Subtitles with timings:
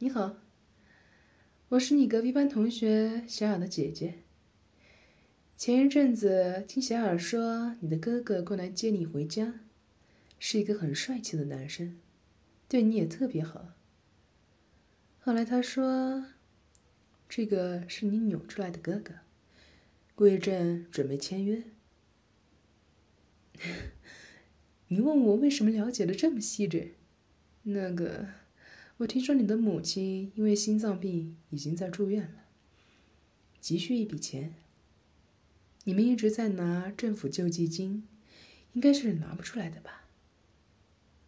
[0.00, 0.36] 你好，
[1.70, 4.22] 我是你隔壁班同学小雅的姐姐。
[5.56, 9.54] 前一阵子听小雅说，你的哥哥过来接你回家，
[10.38, 11.98] 是一个很帅气的男生，
[12.68, 13.74] 对你也特别好。
[15.18, 16.26] 后来他说，
[17.28, 19.14] 这个是你扭出来的哥哥，
[20.14, 21.64] 过一阵准备签约。
[24.86, 26.94] 你问我为什么了解的这么细致？
[27.64, 28.28] 那个，
[28.98, 32.44] 我听说你的母亲因为心脏病已经在住院了，
[33.60, 34.54] 急需一笔钱。
[35.84, 38.02] 你们一直在拿政府救济金，
[38.72, 40.04] 应该是拿不出来的吧？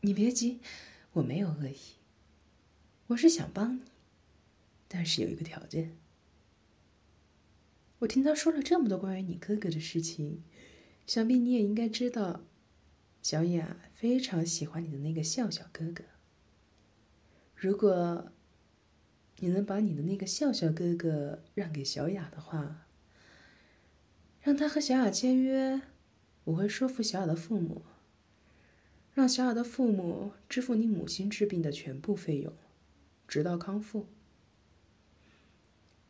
[0.00, 0.60] 你别急，
[1.12, 1.76] 我没有恶意，
[3.08, 3.82] 我是想帮你，
[4.88, 5.94] 但是有一个条件。
[7.98, 10.42] 我听他说了这么多关于你哥哥的事情，
[11.06, 12.42] 想必你也应该知道。
[13.20, 16.04] 小雅非常喜欢你的那个笑笑哥哥。
[17.60, 18.30] 如果
[19.40, 22.86] 你能把你的那个笑笑哥哥让给小雅的话，
[24.40, 25.80] 让他和小雅签约，
[26.44, 27.82] 我会说服小雅的父母，
[29.12, 32.52] 让小雅的父母支付你母亲治病的全部费用，
[33.26, 34.06] 直到康复。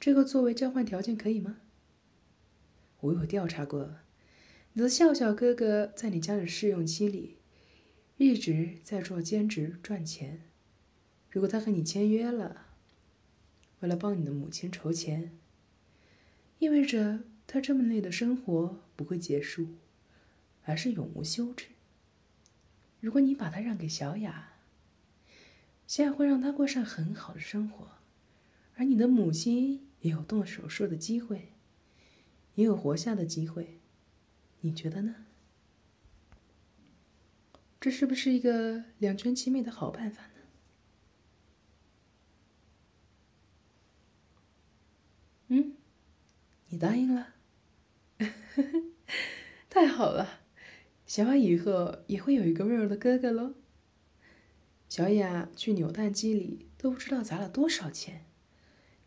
[0.00, 1.58] 这个作为交换条件可以吗？
[3.00, 3.96] 我有调查过。
[4.72, 7.36] 你的笑笑哥哥在你家的试用期里，
[8.16, 10.40] 一直在做兼职赚钱。
[11.34, 12.64] 如果他和你签约了，
[13.80, 15.36] 为了帮你的母亲筹钱，
[16.60, 19.66] 意味着他这么累的生活不会结束，
[20.62, 21.66] 而是永无休止。
[23.00, 24.52] 如果你把他让给小雅，
[25.88, 27.88] 小雅会让他过上很好的生活，
[28.76, 31.48] 而你的母亲也有动手术的机会，
[32.54, 33.80] 也有活下的机会。
[34.60, 35.16] 你觉得呢？
[37.80, 40.28] 这是不是一个两全其美的好办法呢？
[45.48, 45.76] 嗯，
[46.74, 47.34] 你答应了，
[49.70, 50.40] 太好了，
[51.06, 53.54] 小雅以后也会有一个温柔的哥哥喽。
[54.88, 58.24] 小雅去扭蛋机里都不知道砸了多少钱，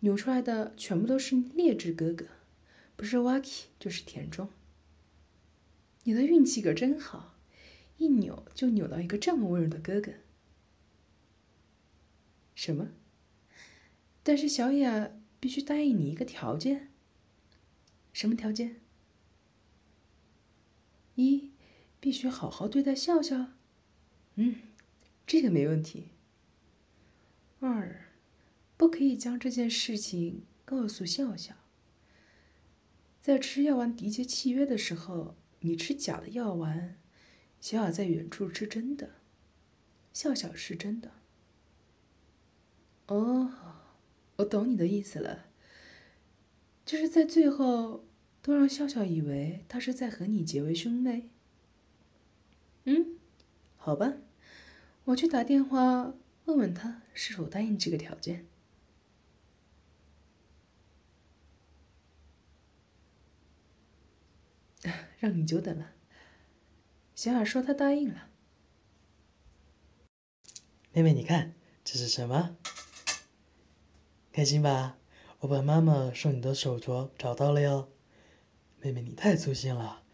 [0.00, 2.26] 扭出来的全部都是劣质哥哥，
[2.96, 4.48] 不是 Wacky 就是田中。
[6.02, 7.36] 你的运气可真好，
[7.96, 10.10] 一扭就扭到一个这么温柔的哥哥。
[12.56, 12.88] 什么？
[14.24, 16.88] 但是小雅必须答应你一个条件。
[18.12, 18.80] 什么条件？
[21.14, 21.52] 一，
[22.00, 23.48] 必须好好对待笑笑。
[24.36, 24.56] 嗯，
[25.26, 26.08] 这个没问题。
[27.60, 28.08] 二，
[28.76, 31.54] 不可以将这件事情告诉笑笑。
[33.20, 35.36] 在吃药丸缔结契约的时候。
[35.64, 36.98] 你吃假的药丸，
[37.60, 39.08] 小雅在远处吃真的。
[40.12, 41.12] 笑笑是真的。
[43.06, 43.52] 哦，
[44.38, 45.51] 我懂你的意思了，
[46.84, 48.04] 就是在最后
[48.42, 51.30] 都让笑笑以为他是在和你结为兄妹。
[52.84, 53.18] 嗯，
[53.76, 54.14] 好吧，
[55.04, 58.46] 我去打电话问问他是否答应这个条件。
[65.20, 65.92] 让你久等了。
[67.14, 68.28] 小雅说她答应了。
[70.92, 71.54] 妹妹，你看
[71.84, 72.56] 这是什么？
[74.32, 74.98] 开心吧？
[75.42, 77.88] 我把妈妈送你的手镯找到了哟。
[78.80, 80.04] 妹妹，你太粗心了，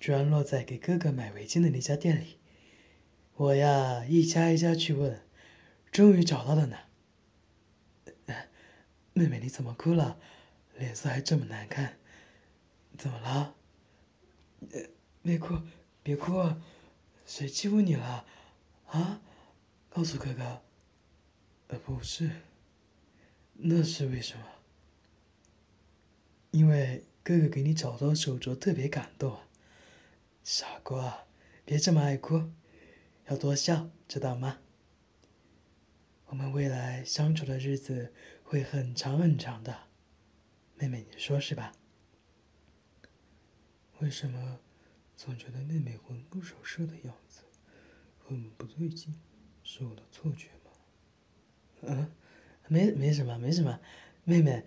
[0.00, 2.40] 居然落在给哥哥买围巾的那家店里。
[3.36, 5.22] 我呀，一家一家去问，
[5.92, 6.76] 终于找到了呢。
[9.14, 10.18] 妹妹，你怎么哭了？
[10.76, 11.96] 脸色还这么难看，
[12.98, 13.54] 怎么了？
[15.22, 15.60] 别哭，
[16.02, 16.56] 别哭，
[17.24, 18.26] 谁欺负你了？
[18.86, 19.22] 啊？
[19.90, 20.60] 告诉哥哥。
[21.68, 22.28] 呃，不是。
[23.52, 24.44] 那是为什么？
[26.52, 29.40] 因为哥哥给你找到手镯，特别感动。
[30.44, 31.24] 傻瓜，
[31.64, 32.50] 别这么爱哭，
[33.26, 34.58] 要多笑，知道吗？
[36.26, 38.12] 我们未来相处的日子
[38.42, 39.74] 会很长很长的，
[40.76, 41.72] 妹妹，你说是吧？
[44.00, 44.58] 为什么
[45.16, 47.40] 总觉得妹妹魂不守舍的样子
[48.18, 49.14] 很不对劲？
[49.62, 50.70] 是我的错觉吗？
[51.82, 52.10] 嗯，
[52.68, 53.80] 没没什么，没什么。
[54.24, 54.64] 妹妹，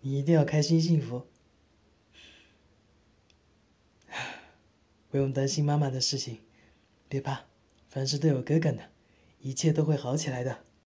[0.00, 1.26] 你一定要开心幸福，
[5.10, 6.38] 不用担心妈妈的事情，
[7.08, 7.44] 别怕，
[7.88, 8.82] 凡事都有哥哥呢，
[9.40, 10.66] 一切都会好起来的。